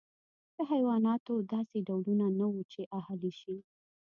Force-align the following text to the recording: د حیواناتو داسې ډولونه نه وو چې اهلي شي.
د 0.55 0.57
حیواناتو 0.71 1.33
داسې 1.53 1.77
ډولونه 1.87 2.25
نه 2.39 2.45
وو 2.51 2.61
چې 2.71 2.81
اهلي 2.99 3.31
شي. 3.39 3.55